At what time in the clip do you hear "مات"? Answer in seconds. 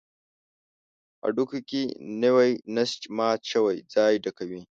3.17-3.41